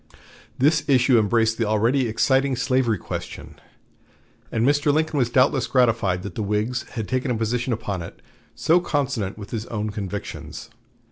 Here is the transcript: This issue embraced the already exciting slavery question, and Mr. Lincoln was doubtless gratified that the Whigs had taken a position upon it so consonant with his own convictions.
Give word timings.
This 0.57 0.83
issue 0.89 1.19
embraced 1.19 1.59
the 1.59 1.65
already 1.67 2.07
exciting 2.07 2.55
slavery 2.55 2.97
question, 2.97 3.61
and 4.51 4.65
Mr. 4.65 4.91
Lincoln 4.91 5.19
was 5.19 5.29
doubtless 5.29 5.67
gratified 5.67 6.23
that 6.23 6.33
the 6.33 6.41
Whigs 6.41 6.89
had 6.93 7.07
taken 7.07 7.29
a 7.29 7.35
position 7.35 7.71
upon 7.71 8.01
it 8.01 8.19
so 8.55 8.79
consonant 8.79 9.37
with 9.37 9.51
his 9.51 9.67
own 9.67 9.91
convictions. 9.91 10.71